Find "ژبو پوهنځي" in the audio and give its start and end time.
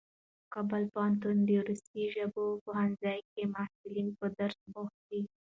2.15-3.17